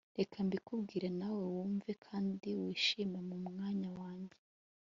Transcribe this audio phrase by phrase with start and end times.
[0.19, 4.37] reka mbikubwire nawe wumve kandi wishyire mu mwanya wanjye